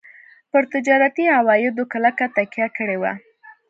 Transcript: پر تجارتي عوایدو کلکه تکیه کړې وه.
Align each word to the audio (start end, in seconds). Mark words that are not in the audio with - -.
پر 0.51 0.63
تجارتي 0.73 1.23
عوایدو 1.37 1.83
کلکه 1.93 2.25
تکیه 2.35 2.67
کړې 2.77 2.97
وه. 3.01 3.13